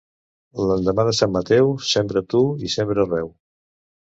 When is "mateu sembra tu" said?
1.35-2.43